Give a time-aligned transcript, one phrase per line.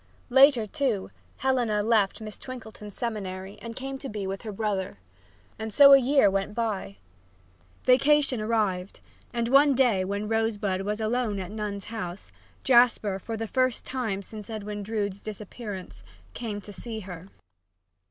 [0.31, 4.97] Later, too, Helena left Miss Twinkleton's Seminary and came to be with her brother.
[5.59, 6.97] And so a year went by.
[7.83, 9.01] Vacation arrived,
[9.31, 12.31] and one day when Rosebud was alone at Nun's House,
[12.63, 17.29] Jasper, for the first time since Edwin Drood's disappearance, came to see her.